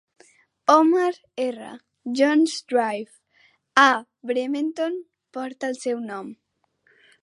[0.75, 1.11] Homer
[1.43, 1.67] R.
[2.21, 3.13] Jones Drive,
[3.85, 3.87] a
[4.33, 5.01] Bremerton,
[5.37, 6.39] porta el seu nom.